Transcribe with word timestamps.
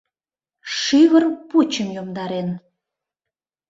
Шӱвыр 0.77 1.23
пучым 1.49 1.87
йомдарен. 1.95 2.49